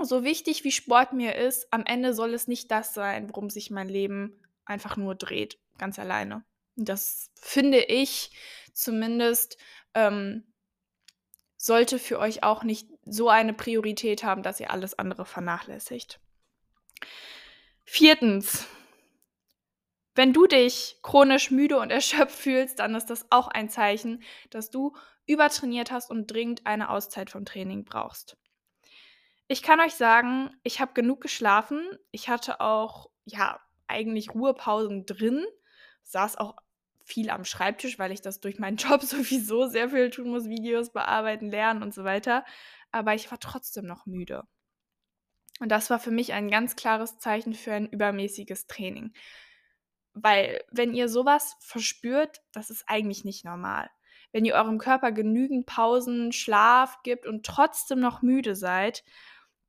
so 0.00 0.24
wichtig 0.24 0.64
wie 0.64 0.72
Sport 0.72 1.12
mir 1.12 1.36
ist, 1.36 1.72
am 1.72 1.84
Ende 1.84 2.14
soll 2.14 2.34
es 2.34 2.48
nicht 2.48 2.70
das 2.70 2.94
sein, 2.94 3.28
worum 3.28 3.50
sich 3.50 3.70
mein 3.70 3.88
Leben 3.88 4.40
einfach 4.64 4.96
nur 4.96 5.14
dreht, 5.14 5.58
ganz 5.78 5.98
alleine. 5.98 6.44
Das 6.76 7.30
finde 7.34 7.80
ich 7.80 8.30
zumindest 8.72 9.58
ähm, 9.94 10.44
sollte 11.56 11.98
für 11.98 12.18
euch 12.18 12.44
auch 12.44 12.62
nicht 12.62 12.88
so 13.04 13.28
eine 13.28 13.52
Priorität 13.52 14.22
haben, 14.22 14.42
dass 14.42 14.60
ihr 14.60 14.70
alles 14.70 14.98
andere 14.98 15.24
vernachlässigt. 15.24 16.20
Viertens, 17.84 18.66
Wenn 20.18 20.32
du 20.32 20.48
dich 20.48 20.98
chronisch 21.04 21.52
müde 21.52 21.78
und 21.78 21.90
erschöpft 21.92 22.34
fühlst, 22.34 22.80
dann 22.80 22.96
ist 22.96 23.06
das 23.06 23.30
auch 23.30 23.46
ein 23.46 23.70
Zeichen, 23.70 24.24
dass 24.50 24.68
du 24.68 24.96
übertrainiert 25.26 25.92
hast 25.92 26.10
und 26.10 26.26
dringend 26.26 26.66
eine 26.66 26.90
Auszeit 26.90 27.30
vom 27.30 27.44
Training 27.44 27.84
brauchst. 27.84 28.36
Ich 29.46 29.62
kann 29.62 29.78
euch 29.78 29.94
sagen, 29.94 30.50
ich 30.64 30.80
habe 30.80 30.92
genug 30.92 31.20
geschlafen. 31.20 31.88
Ich 32.10 32.28
hatte 32.28 32.60
auch, 32.60 33.10
ja, 33.26 33.60
eigentlich 33.86 34.34
Ruhepausen 34.34 35.06
drin. 35.06 35.46
Saß 36.02 36.36
auch 36.36 36.56
viel 37.04 37.30
am 37.30 37.44
Schreibtisch, 37.44 38.00
weil 38.00 38.10
ich 38.10 38.20
das 38.20 38.40
durch 38.40 38.58
meinen 38.58 38.76
Job 38.76 39.02
sowieso 39.02 39.68
sehr 39.68 39.90
viel 39.90 40.10
tun 40.10 40.30
muss, 40.30 40.48
Videos 40.48 40.90
bearbeiten, 40.90 41.48
lernen 41.48 41.84
und 41.84 41.94
so 41.94 42.02
weiter. 42.02 42.44
Aber 42.90 43.14
ich 43.14 43.30
war 43.30 43.38
trotzdem 43.38 43.86
noch 43.86 44.04
müde. 44.04 44.42
Und 45.60 45.70
das 45.70 45.90
war 45.90 46.00
für 46.00 46.10
mich 46.10 46.32
ein 46.32 46.50
ganz 46.50 46.74
klares 46.74 47.20
Zeichen 47.20 47.54
für 47.54 47.72
ein 47.72 47.86
übermäßiges 47.86 48.66
Training. 48.66 49.12
Weil 50.22 50.60
wenn 50.70 50.94
ihr 50.94 51.08
sowas 51.08 51.56
verspürt, 51.60 52.40
das 52.52 52.70
ist 52.70 52.84
eigentlich 52.86 53.24
nicht 53.24 53.44
normal. 53.44 53.90
Wenn 54.32 54.44
ihr 54.44 54.54
eurem 54.54 54.78
Körper 54.78 55.12
genügend 55.12 55.66
Pausen, 55.66 56.32
Schlaf 56.32 57.02
gibt 57.02 57.26
und 57.26 57.46
trotzdem 57.46 58.00
noch 58.00 58.22
müde 58.22 58.54
seid, 58.54 59.04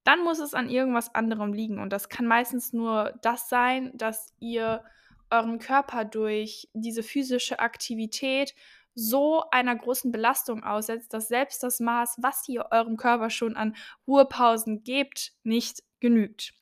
dann 0.04 0.24
muss 0.24 0.40
es 0.40 0.54
an 0.54 0.70
irgendwas 0.70 1.14
anderem 1.14 1.54
liegen. 1.54 1.80
Und 1.80 1.94
das 1.94 2.10
kann 2.10 2.26
meistens 2.26 2.74
nur 2.74 3.14
das 3.22 3.48
sein, 3.50 3.92
dass 3.96 4.34
ihr 4.40 4.84
euren 5.30 5.60
Körper 5.60 6.06
durch 6.06 6.70
diese 6.74 7.04
physische 7.04 7.60
Aktivität 7.60 8.54
so 8.96 9.44
einer 9.52 9.76
großen 9.76 10.12
Belastung 10.12 10.64
aussetzt, 10.64 11.14
dass 11.14 11.28
selbst 11.28 11.64
das 11.64 11.80
Maß, 11.80 12.18
was 12.22 12.48
ihr 12.50 12.68
eurem 12.72 12.98
Körper 12.98 13.30
schon 13.30 13.56
an 13.56 13.76
Ruhepausen 14.08 14.84
gebt, 14.84 15.34
nicht 15.44 15.84
genügt. 16.00 16.54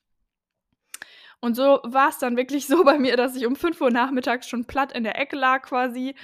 Und 1.40 1.54
so 1.54 1.80
war 1.84 2.08
es 2.08 2.18
dann 2.18 2.36
wirklich 2.36 2.66
so 2.66 2.84
bei 2.84 2.98
mir, 2.98 3.16
dass 3.16 3.36
ich 3.36 3.46
um 3.46 3.56
5 3.56 3.80
Uhr 3.80 3.90
nachmittags 3.90 4.48
schon 4.48 4.66
platt 4.66 4.92
in 4.92 5.04
der 5.04 5.18
Ecke 5.18 5.36
lag 5.36 5.62
quasi, 5.62 6.14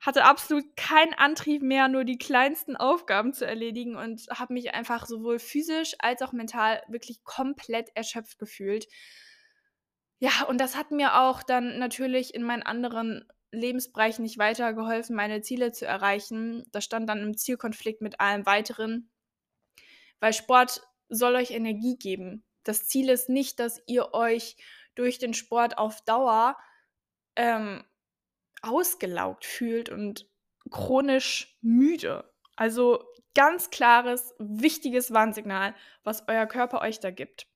hatte 0.00 0.24
absolut 0.24 0.76
keinen 0.76 1.14
Antrieb 1.14 1.62
mehr, 1.62 1.88
nur 1.88 2.04
die 2.04 2.18
kleinsten 2.18 2.76
Aufgaben 2.76 3.32
zu 3.32 3.46
erledigen 3.46 3.96
und 3.96 4.26
habe 4.30 4.52
mich 4.52 4.74
einfach 4.74 5.06
sowohl 5.06 5.38
physisch 5.38 5.94
als 5.98 6.20
auch 6.22 6.32
mental 6.32 6.82
wirklich 6.88 7.24
komplett 7.24 7.90
erschöpft 7.94 8.38
gefühlt. 8.38 8.86
Ja, 10.18 10.44
und 10.48 10.58
das 10.60 10.76
hat 10.76 10.90
mir 10.90 11.20
auch 11.20 11.42
dann 11.42 11.78
natürlich 11.78 12.34
in 12.34 12.42
meinen 12.42 12.62
anderen 12.62 13.26
Lebensbereichen 13.50 14.22
nicht 14.22 14.38
weitergeholfen, 14.38 15.16
meine 15.16 15.40
Ziele 15.40 15.72
zu 15.72 15.86
erreichen. 15.86 16.64
Das 16.72 16.84
stand 16.84 17.08
dann 17.08 17.22
im 17.22 17.36
Zielkonflikt 17.36 18.00
mit 18.02 18.20
allem 18.20 18.46
weiteren, 18.46 19.10
weil 20.20 20.32
Sport 20.32 20.82
soll 21.08 21.36
euch 21.36 21.50
Energie 21.50 21.96
geben. 21.96 22.44
Das 22.64 22.86
Ziel 22.86 23.08
ist 23.08 23.28
nicht, 23.28 23.60
dass 23.60 23.80
ihr 23.86 24.14
euch 24.14 24.56
durch 24.94 25.18
den 25.18 25.34
Sport 25.34 25.78
auf 25.78 26.00
Dauer 26.02 26.56
ähm, 27.36 27.84
ausgelaugt 28.62 29.44
fühlt 29.44 29.88
und 29.88 30.28
chronisch 30.70 31.58
müde. 31.60 32.32
Also 32.56 33.04
ganz 33.34 33.70
klares, 33.70 34.34
wichtiges 34.38 35.12
Warnsignal, 35.12 35.74
was 36.04 36.26
euer 36.28 36.46
Körper 36.46 36.80
euch 36.80 37.00
da 37.00 37.10
gibt. 37.10 37.46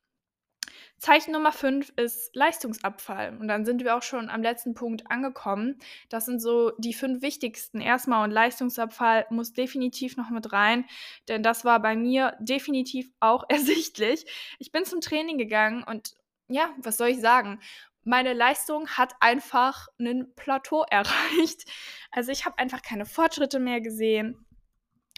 Zeichen 0.98 1.32
Nummer 1.32 1.52
5 1.52 1.92
ist 1.96 2.34
Leistungsabfall. 2.34 3.36
Und 3.38 3.48
dann 3.48 3.64
sind 3.64 3.84
wir 3.84 3.96
auch 3.96 4.02
schon 4.02 4.28
am 4.28 4.42
letzten 4.42 4.74
Punkt 4.74 5.10
angekommen. 5.10 5.78
Das 6.08 6.26
sind 6.26 6.40
so 6.40 6.72
die 6.78 6.94
fünf 6.94 7.22
wichtigsten 7.22 7.80
erstmal. 7.80 8.24
Und 8.24 8.32
Leistungsabfall 8.32 9.26
muss 9.30 9.52
definitiv 9.52 10.16
noch 10.16 10.30
mit 10.30 10.52
rein, 10.52 10.84
denn 11.28 11.42
das 11.42 11.64
war 11.64 11.80
bei 11.80 11.96
mir 11.96 12.36
definitiv 12.40 13.10
auch 13.20 13.44
ersichtlich. 13.48 14.26
Ich 14.58 14.72
bin 14.72 14.84
zum 14.84 15.00
Training 15.00 15.38
gegangen 15.38 15.84
und 15.84 16.14
ja, 16.48 16.70
was 16.78 16.96
soll 16.96 17.08
ich 17.08 17.20
sagen? 17.20 17.60
meine 18.08 18.32
Leistung 18.32 18.88
hat 18.88 19.14
einfach 19.20 19.88
ein 19.98 20.32
Plateau 20.34 20.82
erreicht. 20.90 21.70
Also 22.10 22.32
ich 22.32 22.46
habe 22.46 22.58
einfach 22.58 22.82
keine 22.82 23.04
Fortschritte 23.06 23.58
mehr 23.60 23.80
gesehen. 23.80 24.46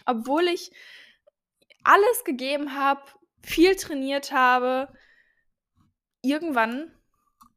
Obwohl 0.05 0.47
ich 0.47 0.71
alles 1.83 2.23
gegeben 2.25 2.75
habe, 2.75 3.01
viel 3.43 3.75
trainiert 3.75 4.31
habe, 4.31 4.91
irgendwann 6.21 6.91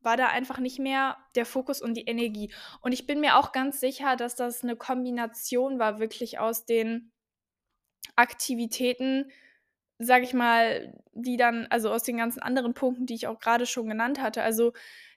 war 0.05 0.17
da 0.17 0.29
einfach 0.29 0.59
nicht 0.59 0.79
mehr 0.79 1.17
der 1.35 1.47
Fokus 1.47 1.81
und 1.81 1.95
die 1.95 2.05
Energie. 2.05 2.53
Und 2.83 2.93
ich 2.93 3.07
bin 3.07 3.21
mir 3.21 3.37
auch 3.39 3.53
ganz 3.53 3.81
sicher, 3.81 4.17
dass 4.17 4.35
das 4.35 4.63
eine 4.63 4.77
Kombination 4.77 5.79
war, 5.79 5.99
wirklich 5.99 6.39
aus 6.39 6.67
den 6.67 7.11
Aktivitäten, 8.17 9.31
sag 9.99 10.23
ich 10.23 10.35
mal, 10.35 10.95
die 11.13 11.37
dann, 11.37 11.67
also 11.71 11.91
aus 11.91 12.03
den 12.03 12.19
ganzen 12.19 12.43
anderen 12.43 12.75
Punkten, 12.75 13.07
die 13.07 13.15
ich 13.15 13.27
auch 13.27 13.41
gerade 13.41 13.67
schon 13.67 13.89
genannt 13.89 14.21
hatte. 14.21 14.43
Also 14.43 14.73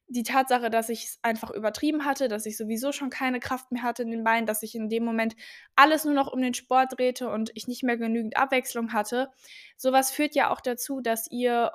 die 0.10 0.24
Tatsache, 0.24 0.70
dass 0.70 0.88
ich 0.88 1.04
es 1.04 1.20
einfach 1.22 1.52
übertrieben 1.52 2.06
hatte, 2.06 2.30
dass 2.30 2.46
ich 2.46 2.56
sowieso 2.56 2.94
schon 2.94 3.10
keine 3.10 3.42
Kraft 3.42 3.72
mehr 3.74 3.84
hatte 3.84 4.04
in 4.04 4.12
den 4.12 4.24
Beinen, 4.24 4.46
dass 4.46 4.62
sich 4.62 4.74
in 4.74 4.88
dem 4.88 5.04
Moment 5.04 5.36
alles 5.76 6.06
nur 6.06 6.14
noch 6.14 6.32
um 6.32 6.42
den 6.42 6.54
Sport 6.54 6.98
drehte 6.98 7.30
und 7.30 7.52
ich 7.56 7.68
nicht 7.68 7.84
mehr 7.84 7.98
genügend 7.98 8.38
Abwechslung 8.38 8.94
hatte, 8.94 9.30
sowas 9.76 10.12
führt 10.12 10.34
ja 10.34 10.50
auch 10.50 10.62
dazu, 10.62 11.02
dass 11.02 11.30
ihr 11.30 11.74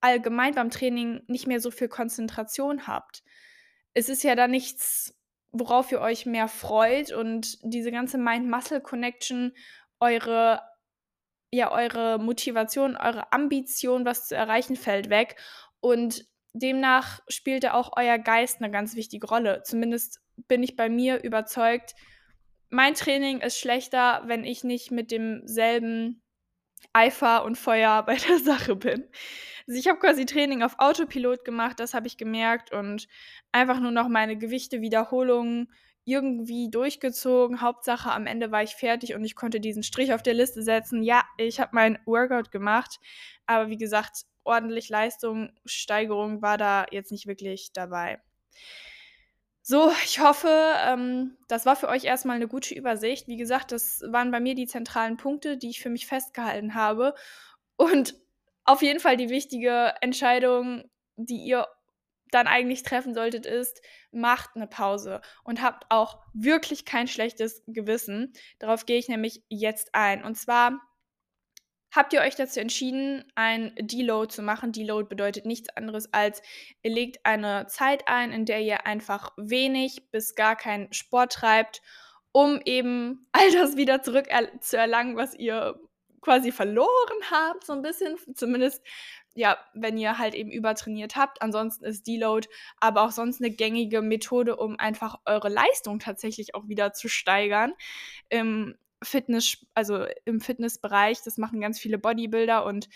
allgemein 0.00 0.54
beim 0.54 0.70
Training 0.70 1.22
nicht 1.26 1.46
mehr 1.46 1.60
so 1.60 1.70
viel 1.70 1.88
Konzentration 1.88 2.86
habt. 2.86 3.22
Es 3.94 4.08
ist 4.08 4.22
ja 4.22 4.34
da 4.34 4.48
nichts, 4.48 5.14
worauf 5.50 5.90
ihr 5.92 6.00
euch 6.00 6.26
mehr 6.26 6.48
freut 6.48 7.12
und 7.12 7.58
diese 7.62 7.90
ganze 7.90 8.18
Mind-Muscle-Connection, 8.18 9.52
eure 10.00 10.62
ja, 11.50 11.72
eure 11.72 12.18
Motivation, 12.18 12.96
eure 12.96 13.32
Ambition, 13.32 14.04
was 14.04 14.28
zu 14.28 14.36
erreichen, 14.36 14.76
fällt 14.76 15.08
weg. 15.08 15.36
Und 15.80 16.26
demnach 16.52 17.20
spielte 17.28 17.74
auch 17.74 17.92
euer 17.96 18.18
Geist 18.18 18.60
eine 18.60 18.70
ganz 18.70 18.94
wichtige 18.96 19.26
Rolle. 19.26 19.62
Zumindest 19.64 20.20
bin 20.36 20.62
ich 20.62 20.76
bei 20.76 20.88
mir 20.88 21.22
überzeugt, 21.22 21.94
mein 22.70 22.94
Training 22.94 23.40
ist 23.40 23.58
schlechter, 23.58 24.22
wenn 24.26 24.44
ich 24.44 24.62
nicht 24.62 24.90
mit 24.90 25.10
demselben 25.10 26.22
Eifer 26.92 27.44
und 27.44 27.56
Feuer 27.56 28.02
bei 28.06 28.16
der 28.16 28.38
Sache 28.38 28.76
bin. 28.76 29.08
Also 29.68 29.78
ich 29.78 29.86
habe 29.86 29.98
quasi 29.98 30.24
Training 30.24 30.62
auf 30.62 30.78
Autopilot 30.78 31.44
gemacht, 31.44 31.78
das 31.78 31.92
habe 31.92 32.06
ich 32.06 32.16
gemerkt 32.16 32.72
und 32.72 33.06
einfach 33.52 33.80
nur 33.80 33.90
noch 33.90 34.08
meine 34.08 34.38
Gewichte, 34.38 34.80
Wiederholungen 34.80 35.70
irgendwie 36.04 36.70
durchgezogen. 36.70 37.60
Hauptsache 37.60 38.10
am 38.10 38.26
Ende 38.26 38.50
war 38.50 38.62
ich 38.62 38.74
fertig 38.76 39.14
und 39.14 39.22
ich 39.24 39.36
konnte 39.36 39.60
diesen 39.60 39.82
Strich 39.82 40.14
auf 40.14 40.22
der 40.22 40.32
Liste 40.32 40.62
setzen. 40.62 41.02
Ja, 41.02 41.22
ich 41.36 41.60
habe 41.60 41.72
mein 41.74 41.98
Workout 42.06 42.50
gemacht, 42.50 42.98
aber 43.44 43.68
wie 43.68 43.76
gesagt, 43.76 44.22
ordentlich 44.42 44.88
Leistung, 44.88 45.52
Steigerung 45.66 46.40
war 46.40 46.56
da 46.56 46.86
jetzt 46.90 47.12
nicht 47.12 47.26
wirklich 47.26 47.70
dabei. 47.74 48.22
So, 49.60 49.92
ich 50.02 50.20
hoffe, 50.20 50.48
ähm, 50.86 51.36
das 51.46 51.66
war 51.66 51.76
für 51.76 51.88
euch 51.88 52.04
erstmal 52.04 52.36
eine 52.36 52.48
gute 52.48 52.74
Übersicht. 52.74 53.28
Wie 53.28 53.36
gesagt, 53.36 53.70
das 53.72 54.02
waren 54.08 54.30
bei 54.30 54.40
mir 54.40 54.54
die 54.54 54.66
zentralen 54.66 55.18
Punkte, 55.18 55.58
die 55.58 55.68
ich 55.68 55.80
für 55.80 55.90
mich 55.90 56.06
festgehalten 56.06 56.74
habe. 56.74 57.14
Und 57.76 58.14
auf 58.68 58.82
jeden 58.82 59.00
Fall 59.00 59.16
die 59.16 59.30
wichtige 59.30 59.94
Entscheidung, 60.02 60.84
die 61.16 61.38
ihr 61.38 61.66
dann 62.30 62.46
eigentlich 62.46 62.82
treffen 62.82 63.14
solltet, 63.14 63.46
ist, 63.46 63.80
macht 64.12 64.50
eine 64.54 64.66
Pause 64.66 65.22
und 65.42 65.62
habt 65.62 65.86
auch 65.88 66.18
wirklich 66.34 66.84
kein 66.84 67.08
schlechtes 67.08 67.62
Gewissen. 67.66 68.34
Darauf 68.58 68.84
gehe 68.84 68.98
ich 68.98 69.08
nämlich 69.08 69.42
jetzt 69.48 69.94
ein. 69.94 70.22
Und 70.22 70.34
zwar 70.34 70.78
habt 71.96 72.12
ihr 72.12 72.20
euch 72.20 72.34
dazu 72.34 72.60
entschieden, 72.60 73.24
ein 73.34 73.72
Deload 73.80 74.34
zu 74.34 74.42
machen. 74.42 74.72
Deload 74.72 75.08
bedeutet 75.08 75.46
nichts 75.46 75.70
anderes 75.74 76.12
als, 76.12 76.42
ihr 76.82 76.90
legt 76.90 77.24
eine 77.24 77.68
Zeit 77.68 78.06
ein, 78.06 78.32
in 78.32 78.44
der 78.44 78.60
ihr 78.60 78.86
einfach 78.86 79.32
wenig 79.38 80.10
bis 80.10 80.34
gar 80.34 80.56
keinen 80.56 80.92
Sport 80.92 81.32
treibt, 81.32 81.80
um 82.32 82.60
eben 82.66 83.26
all 83.32 83.50
das 83.52 83.78
wieder 83.78 84.02
zurück 84.02 84.26
er 84.28 84.60
zu 84.60 84.76
erlangen, 84.76 85.16
was 85.16 85.34
ihr 85.34 85.80
quasi 86.20 86.52
verloren 86.52 87.20
habt, 87.30 87.64
so 87.64 87.72
ein 87.72 87.82
bisschen. 87.82 88.16
Zumindest, 88.34 88.82
ja, 89.34 89.58
wenn 89.74 89.98
ihr 89.98 90.18
halt 90.18 90.34
eben 90.34 90.50
übertrainiert 90.50 91.16
habt. 91.16 91.42
Ansonsten 91.42 91.84
ist 91.84 92.06
Deload 92.06 92.48
aber 92.78 93.02
auch 93.02 93.12
sonst 93.12 93.40
eine 93.40 93.50
gängige 93.50 94.02
Methode, 94.02 94.56
um 94.56 94.78
einfach 94.78 95.16
eure 95.24 95.48
Leistung 95.48 95.98
tatsächlich 95.98 96.54
auch 96.54 96.68
wieder 96.68 96.92
zu 96.92 97.08
steigern. 97.08 97.72
Im 98.28 98.76
Fitness, 99.02 99.64
also 99.74 100.06
im 100.24 100.40
Fitnessbereich, 100.40 101.22
das 101.22 101.38
machen 101.38 101.60
ganz 101.60 101.78
viele 101.78 101.98
Bodybuilder 101.98 102.64
und 102.64 102.88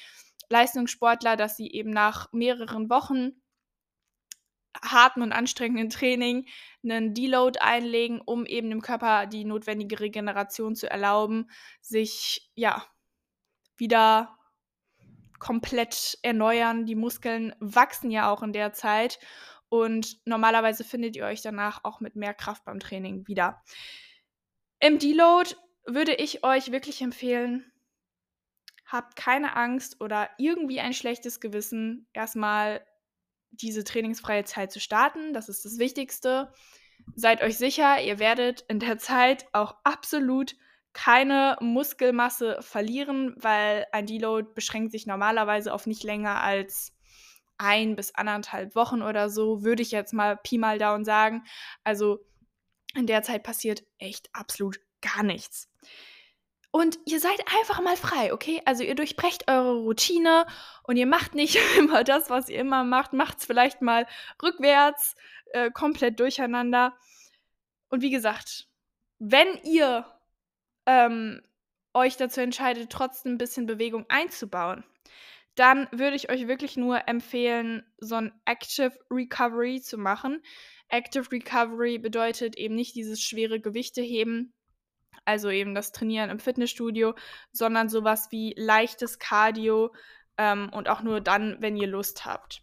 Leistungssportler, 0.49 1.37
dass 1.37 1.57
sie 1.57 1.71
eben 1.71 1.91
nach 1.91 2.33
mehreren 2.33 2.91
Wochen 2.91 3.43
harten 4.81 5.23
und 5.23 5.33
anstrengenden 5.33 5.91
Training 5.91 6.47
einen 6.83 7.15
Deload 7.15 7.59
einlegen, 7.61 8.21
um 8.21 8.47
eben 8.47 8.71
dem 8.71 8.81
Körper 8.81 9.27
die 9.27 9.45
notwendige 9.45 10.01
Regeneration 10.01 10.75
zu 10.75 10.91
erlauben, 10.91 11.51
sich 11.81 12.51
ja 12.55 12.85
wieder 13.83 14.39
komplett 15.41 16.19
erneuern. 16.23 16.87
Die 16.87 16.95
Muskeln 16.95 17.53
wachsen 17.59 18.13
ja 18.13 18.31
auch 18.31 18.45
in 18.45 18.53
der 18.53 18.73
Zeit 18.73 19.19
und 19.69 20.25
normalerweise 20.25 20.85
findet 20.85 21.17
ihr 21.17 21.25
euch 21.25 21.43
danach 21.43 21.81
auch 21.83 21.99
mit 21.99 22.15
mehr 22.15 22.33
Kraft 22.33 22.65
beim 22.65 22.79
Training 22.79 23.27
wieder. 23.27 23.61
Im 24.79 25.01
Deload 25.01 25.57
würde 25.85 26.15
ich 26.15 26.45
euch 26.45 26.71
wirklich 26.71 27.03
empfehlen, 27.03 27.73
habt 28.87 29.17
keine 29.17 29.57
Angst 29.57 30.01
oder 30.01 30.31
irgendwie 30.39 30.79
ein 30.79 30.93
schlechtes 30.93 31.41
Gewissen, 31.41 32.07
erstmal 32.13 32.87
diese 33.51 33.83
trainingsfreie 33.83 34.45
Zeit 34.45 34.71
zu 34.71 34.79
starten. 34.79 35.35
Das 35.35 35.49
ist 35.49 35.65
das 35.65 35.81
Wichtigste. 35.81 36.53
Seid 37.17 37.43
euch 37.43 37.59
sicher, 37.59 38.01
ihr 38.01 38.21
werdet 38.21 38.61
in 38.69 38.79
der 38.79 38.99
Zeit 38.99 39.47
auch 39.53 39.75
absolut 39.83 40.55
keine 40.93 41.57
Muskelmasse 41.61 42.59
verlieren, 42.61 43.35
weil 43.37 43.87
ein 43.93 44.07
Deload 44.07 44.51
beschränkt 44.55 44.93
sich 44.93 45.07
normalerweise 45.07 45.73
auf 45.73 45.87
nicht 45.87 46.03
länger 46.03 46.43
als 46.43 46.93
ein 47.59 47.97
bis 47.97 48.15
anderthalb 48.15 48.75
Wochen 48.75 49.03
oder 49.03 49.31
so, 49.31 49.63
würde 49.63 49.83
ich 49.83 49.91
jetzt 49.91 50.13
mal 50.13 50.37
Pi 50.37 50.59
mal 50.59 50.79
Down 50.79 51.05
sagen. 51.05 51.45
Also 51.85 52.19
in 52.95 53.07
der 53.07 53.23
Zeit 53.23 53.43
passiert 53.43 53.85
echt 53.99 54.29
absolut 54.33 54.81
gar 55.01 55.23
nichts. 55.23 55.71
Und 56.71 56.99
ihr 57.05 57.21
seid 57.21 57.39
einfach 57.61 57.83
mal 57.83 57.97
frei, 57.97 58.33
okay? 58.33 58.63
Also 58.65 58.83
ihr 58.83 58.95
durchbrecht 58.95 59.51
eure 59.51 59.75
Routine 59.75 60.47
und 60.85 60.97
ihr 60.97 61.07
macht 61.07 61.35
nicht 61.35 61.59
immer 61.79 62.03
das, 62.03 62.31
was 62.31 62.49
ihr 62.49 62.61
immer 62.61 62.83
macht. 62.83 63.13
Macht 63.13 63.39
es 63.39 63.45
vielleicht 63.45 63.83
mal 63.83 64.07
rückwärts, 64.43 65.15
äh, 65.53 65.71
komplett 65.71 66.19
durcheinander. 66.19 66.97
Und 67.89 68.01
wie 68.01 68.11
gesagt, 68.11 68.69
wenn 69.19 69.59
ihr 69.65 70.07
ähm, 70.87 71.43
euch 71.95 72.17
dazu 72.17 72.41
entscheidet, 72.41 72.91
trotzdem 72.91 73.35
ein 73.35 73.39
bisschen 73.39 73.67
Bewegung 73.67 74.07
einzubauen, 74.09 74.85
dann 75.55 75.87
würde 75.93 76.17
ich 76.17 76.31
euch 76.31 76.49
wirklich 76.49 76.77
nur 76.77 77.09
empfehlen, 77.09 77.85
so 77.99 78.15
ein 78.15 78.33
Active 78.47 78.93
Recovery 79.11 79.83
zu 79.83 79.99
machen. 79.99 80.43
Active 80.89 81.31
Recovery 81.31 81.99
bedeutet 81.99 82.57
eben 82.57 82.75
nicht 82.75 82.95
dieses 82.95 83.21
schwere 83.21 83.61
Gewichte 83.61 84.01
heben, 84.01 84.55
also 85.25 85.51
eben 85.51 85.75
das 85.75 85.93
Trainieren 85.93 86.31
im 86.31 86.39
Fitnessstudio, 86.39 87.15
sondern 87.53 87.89
sowas 87.89 88.29
wie 88.31 88.55
leichtes 88.57 89.19
Cardio 89.19 89.95
ähm, 90.39 90.71
und 90.73 90.89
auch 90.89 91.03
nur 91.03 91.21
dann, 91.21 91.57
wenn 91.61 91.77
ihr 91.77 91.87
Lust 91.87 92.25
habt. 92.25 92.63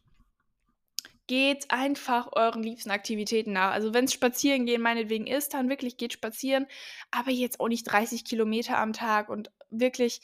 Geht 1.30 1.70
einfach 1.70 2.30
euren 2.32 2.64
liebsten 2.64 2.90
Aktivitäten 2.90 3.54
nach. 3.54 3.72
Also 3.72 3.94
wenn 3.94 4.06
es 4.06 4.14
spazieren 4.14 4.66
gehen 4.66 4.82
meinetwegen 4.82 5.28
ist, 5.28 5.54
dann 5.54 5.70
wirklich 5.70 5.98
geht 5.98 6.12
spazieren, 6.12 6.66
aber 7.12 7.30
jetzt 7.30 7.60
auch 7.60 7.68
nicht 7.68 7.84
30 7.84 8.26
Kilometer 8.26 8.80
am 8.80 8.94
Tag 8.94 9.30
und 9.30 9.52
wirklich 9.70 10.22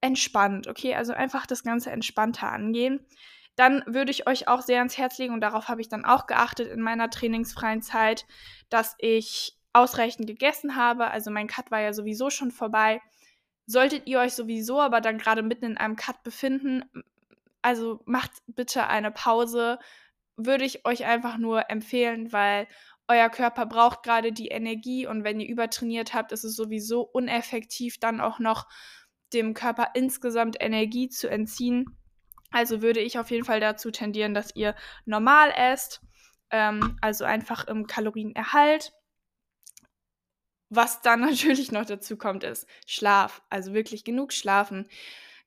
entspannt, 0.00 0.66
okay? 0.66 0.96
Also 0.96 1.12
einfach 1.12 1.46
das 1.46 1.62
Ganze 1.62 1.92
entspannter 1.92 2.50
angehen. 2.50 3.06
Dann 3.54 3.84
würde 3.86 4.10
ich 4.10 4.26
euch 4.26 4.48
auch 4.48 4.62
sehr 4.62 4.78
ans 4.78 4.98
Herz 4.98 5.18
legen 5.18 5.34
und 5.34 5.40
darauf 5.40 5.68
habe 5.68 5.82
ich 5.82 5.88
dann 5.88 6.04
auch 6.04 6.26
geachtet 6.26 6.68
in 6.68 6.80
meiner 6.80 7.10
trainingsfreien 7.10 7.80
Zeit, 7.80 8.26
dass 8.70 8.96
ich 8.98 9.56
ausreichend 9.72 10.26
gegessen 10.26 10.74
habe. 10.74 11.12
Also 11.12 11.30
mein 11.30 11.46
Cut 11.46 11.70
war 11.70 11.80
ja 11.80 11.92
sowieso 11.92 12.28
schon 12.28 12.50
vorbei. 12.50 13.00
Solltet 13.66 14.08
ihr 14.08 14.18
euch 14.18 14.32
sowieso 14.32 14.80
aber 14.80 15.00
dann 15.00 15.18
gerade 15.18 15.44
mitten 15.44 15.66
in 15.66 15.76
einem 15.76 15.94
Cut 15.94 16.24
befinden, 16.24 16.82
also 17.62 18.00
macht 18.04 18.32
bitte 18.48 18.88
eine 18.88 19.12
Pause, 19.12 19.78
würde 20.38 20.64
ich 20.64 20.86
euch 20.86 21.04
einfach 21.04 21.36
nur 21.36 21.70
empfehlen, 21.70 22.32
weil 22.32 22.66
euer 23.08 23.28
Körper 23.28 23.66
braucht 23.66 24.02
gerade 24.02 24.32
die 24.32 24.48
Energie 24.48 25.06
und 25.06 25.24
wenn 25.24 25.40
ihr 25.40 25.48
übertrainiert 25.48 26.14
habt, 26.14 26.32
ist 26.32 26.44
es 26.44 26.56
sowieso 26.56 27.02
uneffektiv, 27.02 27.98
dann 27.98 28.20
auch 28.20 28.38
noch 28.38 28.66
dem 29.32 29.52
Körper 29.52 29.90
insgesamt 29.94 30.56
Energie 30.60 31.08
zu 31.08 31.28
entziehen. 31.28 31.86
Also 32.50 32.80
würde 32.80 33.00
ich 33.00 33.18
auf 33.18 33.30
jeden 33.30 33.44
Fall 33.44 33.60
dazu 33.60 33.90
tendieren, 33.90 34.32
dass 34.32 34.56
ihr 34.56 34.74
normal 35.04 35.52
esst, 35.54 36.00
ähm, 36.50 36.96
also 37.02 37.24
einfach 37.24 37.66
im 37.66 37.86
Kalorienerhalt 37.86 38.92
was 40.70 41.00
dann 41.02 41.20
natürlich 41.20 41.72
noch 41.72 41.84
dazu 41.84 42.16
kommt, 42.16 42.44
ist 42.44 42.66
Schlaf. 42.86 43.42
Also 43.50 43.72
wirklich 43.72 44.04
genug 44.04 44.32
schlafen, 44.32 44.88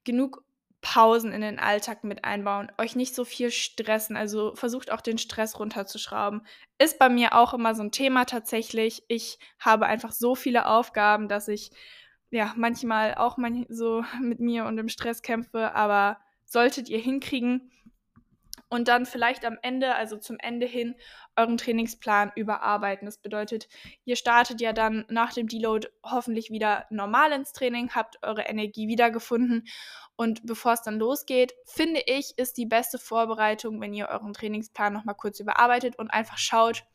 genug 0.04 0.44
Pausen 0.82 1.32
in 1.32 1.42
den 1.42 1.60
Alltag 1.60 2.04
mit 2.04 2.26
einbauen, 2.26 2.72
euch 2.78 2.96
nicht 2.96 3.14
so 3.14 3.24
viel 3.24 3.52
stressen, 3.52 4.18
also 4.18 4.56
versucht 4.56 4.92
auch 4.92 5.02
den 5.02 5.20
Stress 5.20 5.60
runterzuschrauben. 5.60 6.42
Ist 6.80 6.98
bei 6.98 7.08
mir 7.08 7.36
auch 7.36 7.54
immer 7.54 7.76
so 7.76 7.84
ein 7.84 7.92
Thema 7.92 8.26
tatsächlich. 8.26 9.04
Ich 9.08 9.38
habe 9.60 9.86
einfach 9.86 10.12
so 10.12 10.34
viele 10.34 10.66
Aufgaben, 10.66 11.28
dass 11.28 11.48
ich 11.48 11.72
ja 12.32 12.54
manchmal 12.56 13.16
auch 13.16 13.38
so 13.70 14.04
mit 14.22 14.40
mir 14.40 14.66
und 14.66 14.78
dem 14.78 14.90
Stress 14.90 15.22
kämpfe, 15.22 15.76
aber 15.76 16.18
solltet 16.46 16.90
ihr 16.90 17.00
hinkriegen, 17.00 17.72
und 18.72 18.88
dann 18.88 19.06
vielleicht 19.06 19.46
am 19.46 19.60
Ende, 19.62 19.94
also 19.96 20.18
zum 20.18 20.38
Ende 20.40 20.66
hin, 20.66 20.96
euren 21.36 21.58
Trainingsplan 21.58 22.32
überarbeiten. 22.36 23.06
Das 23.06 23.18
bedeutet, 23.18 23.68
ihr 24.06 24.16
startet 24.16 24.62
ja 24.62 24.72
dann 24.72 25.06
nach 25.10 25.34
dem 25.34 25.48
Deload 25.48 25.90
hoffentlich 26.04 26.52
wieder 26.52 26.86
normal 26.90 27.34
ins 27.34 27.52
Training, 27.52 27.94
habt 27.94 28.24
eure 28.24 28.44
Energie 28.44 28.88
wiedergefunden 28.88 29.68
und 30.16 30.46
bevor 30.46 30.72
es 30.72 30.82
dann 30.82 31.00
losgeht, 31.00 31.54
finde 31.66 32.02
ich, 32.06 32.38
ist 32.38 32.58
die 32.58 32.66
beste 32.66 32.98
Vorbereitung, 32.98 33.82
wenn 33.82 33.94
ihr 33.94 34.08
euren 34.08 34.32
Trainingsplan 34.32 34.94
nochmal 34.94 35.16
kurz 35.16 35.42
überarbeitet 35.42 36.00
und 36.00 36.10
einfach 36.10 36.38
schaut, 36.38 36.86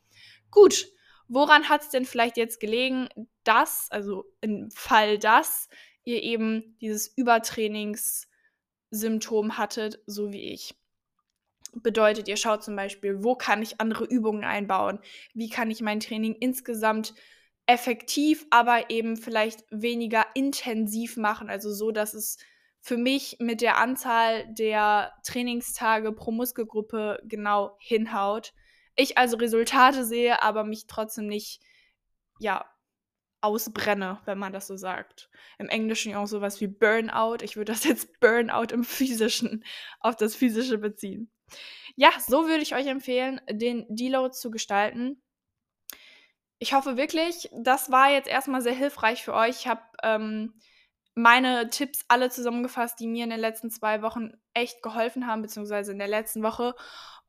gut, 0.49 0.87
woran 1.27 1.69
hat 1.69 1.83
es 1.83 1.89
denn 1.89 2.05
vielleicht 2.05 2.37
jetzt 2.37 2.59
gelegen, 2.59 3.07
dass, 3.43 3.85
also 3.91 4.25
im 4.41 4.71
Fall, 4.71 5.19
dass 5.19 5.69
ihr 6.05 6.23
eben 6.23 6.75
dieses 6.81 7.07
Übertrainingssymptom 7.15 9.59
hattet, 9.59 9.99
so 10.07 10.33
wie 10.33 10.53
ich. 10.53 10.73
Bedeutet, 11.83 12.27
ihr 12.27 12.37
schaut 12.37 12.63
zum 12.63 12.75
Beispiel, 12.75 13.23
wo 13.23 13.35
kann 13.35 13.61
ich 13.61 13.79
andere 13.79 14.05
Übungen 14.05 14.43
einbauen? 14.43 14.99
Wie 15.33 15.49
kann 15.49 15.69
ich 15.71 15.81
mein 15.81 15.99
Training 15.99 16.35
insgesamt 16.39 17.13
effektiv, 17.65 18.45
aber 18.49 18.89
eben 18.89 19.17
vielleicht 19.17 19.63
weniger 19.69 20.25
intensiv 20.33 21.17
machen? 21.17 21.49
Also 21.49 21.73
so, 21.73 21.91
dass 21.91 22.13
es 22.13 22.37
für 22.79 22.97
mich 22.97 23.37
mit 23.39 23.61
der 23.61 23.77
Anzahl 23.77 24.45
der 24.53 25.11
Trainingstage 25.25 26.13
pro 26.13 26.31
Muskelgruppe 26.31 27.19
genau 27.25 27.75
hinhaut. 27.79 28.53
Ich 28.95 29.17
also 29.17 29.37
Resultate 29.37 30.05
sehe, 30.05 30.41
aber 30.41 30.63
mich 30.63 30.87
trotzdem 30.87 31.27
nicht, 31.27 31.61
ja, 32.39 32.65
ausbrenne, 33.41 34.19
wenn 34.25 34.39
man 34.39 34.53
das 34.53 34.67
so 34.67 34.77
sagt. 34.77 35.29
Im 35.59 35.69
Englischen 35.69 36.15
auch 36.15 36.27
sowas 36.27 36.59
wie 36.61 36.67
Burnout. 36.67 37.37
Ich 37.43 37.55
würde 37.55 37.71
das 37.71 37.83
jetzt 37.83 38.19
Burnout 38.19 38.73
im 38.73 38.83
Physischen 38.83 39.63
auf 39.99 40.15
das 40.15 40.35
Physische 40.35 40.77
beziehen. 40.77 41.31
Ja, 41.95 42.11
so 42.25 42.47
würde 42.47 42.61
ich 42.61 42.75
euch 42.75 42.87
empfehlen, 42.87 43.41
den 43.49 43.85
Deload 43.89 44.33
zu 44.33 44.51
gestalten. 44.51 45.21
Ich 46.59 46.73
hoffe 46.73 46.97
wirklich, 46.97 47.49
das 47.53 47.91
war 47.91 48.11
jetzt 48.11 48.27
erstmal 48.27 48.61
sehr 48.61 48.73
hilfreich 48.73 49.23
für 49.23 49.33
euch. 49.33 49.61
Ich 49.61 49.67
habe 49.67 49.81
ähm, 50.03 50.53
meine 51.15 51.69
Tipps 51.69 52.05
alle 52.07 52.29
zusammengefasst, 52.29 52.99
die 52.99 53.07
mir 53.07 53.23
in 53.23 53.31
den 53.31 53.39
letzten 53.39 53.71
zwei 53.71 54.03
Wochen 54.03 54.33
echt 54.53 54.83
geholfen 54.83 55.25
haben, 55.25 55.41
beziehungsweise 55.41 55.91
in 55.91 55.97
der 55.97 56.07
letzten 56.07 56.43
Woche. 56.43 56.75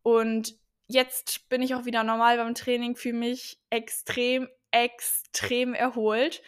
Und 0.03 0.55
jetzt 0.87 1.49
bin 1.49 1.63
ich 1.63 1.75
auch 1.75 1.87
wieder 1.87 2.05
normal 2.05 2.37
beim 2.37 2.55
Training, 2.55 2.97
fühle 2.97 3.19
mich 3.19 3.59
extrem, 3.71 4.49
extrem 4.71 5.73
erholt. 5.73 6.43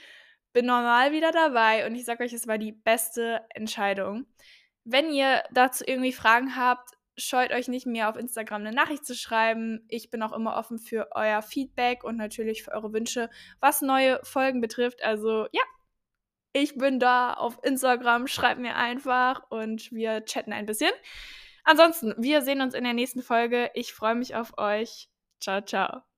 Bin 0.53 0.67
normal 0.67 1.13
wieder 1.13 1.33
dabei 1.33 1.87
und 1.87 1.95
ich 1.95 2.05
sage 2.05 2.25
euch, 2.25 2.33
es 2.33 2.47
war 2.47 2.59
die 2.59 2.73
beste 2.73 3.47
Entscheidung. 3.55 4.27
Wenn 4.85 5.11
ihr 5.11 5.43
dazu 5.53 5.85
irgendwie 5.87 6.13
Fragen 6.13 6.57
habt, 6.57 6.91
scheut 7.21 7.53
euch 7.53 7.69
nicht, 7.69 7.87
mir 7.87 8.09
auf 8.09 8.17
Instagram 8.17 8.63
eine 8.63 8.75
Nachricht 8.75 9.05
zu 9.05 9.15
schreiben. 9.15 9.85
Ich 9.89 10.11
bin 10.11 10.23
auch 10.23 10.33
immer 10.33 10.57
offen 10.57 10.79
für 10.79 11.09
euer 11.13 11.43
Feedback 11.43 12.05
und 12.05 12.17
natürlich 12.17 12.65
für 12.65 12.73
eure 12.73 12.93
Wünsche, 12.93 13.31
was 13.61 13.83
neue 13.83 14.21
Folgen 14.25 14.61
betrifft. 14.61 15.03
Also 15.03 15.47
ja, 15.53 15.63
ich 16.53 16.77
bin 16.77 16.99
da 16.99 17.35
auf 17.35 17.59
Instagram. 17.63 18.27
Schreibt 18.27 18.61
mir 18.61 18.77
einfach 18.77 19.43
und 19.51 19.93
wir 19.93 20.25
chatten 20.25 20.53
ein 20.53 20.67
bisschen. 20.67 20.91
Ansonsten, 21.65 22.15
wir 22.19 22.43
sehen 22.43 22.61
uns 22.61 22.75
in 22.75 22.85
der 22.85 22.95
nächsten 22.95 23.23
Folge. 23.23 23.71
Ich 23.75 23.93
freue 23.93 24.15
mich 24.15 24.35
auf 24.35 24.59
euch. 24.59 25.09
Ciao, 25.41 25.61
ciao. 25.63 26.10